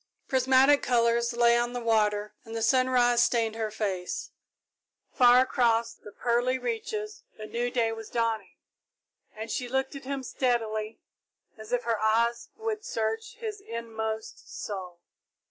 Prismatic 0.27 0.81
colours 0.81 1.31
lay 1.33 1.55
on 1.55 1.73
the 1.73 1.79
water 1.79 2.33
and 2.43 2.55
the 2.55 2.63
sunrise 2.63 3.21
stained 3.21 3.53
her 3.53 3.69
face. 3.69 4.31
Far 5.13 5.41
across 5.41 5.93
the 5.93 6.11
pearly 6.11 6.57
reaches 6.57 7.21
a 7.37 7.45
new 7.45 7.69
day 7.69 7.91
was 7.91 8.09
dawning, 8.09 8.55
and 9.31 9.51
she 9.51 9.69
looked 9.69 9.93
at 9.95 10.05
him 10.05 10.23
steadily, 10.23 10.99
as 11.55 11.71
if 11.71 11.83
her 11.83 11.99
eyes 12.01 12.49
would 12.57 12.83
search 12.83 13.35
his 13.35 13.61
inmost 13.61 14.49
soul. 14.65 15.01